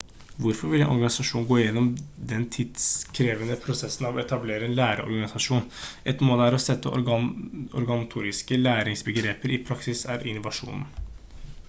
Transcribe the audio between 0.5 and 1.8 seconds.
vil en organisasjon gå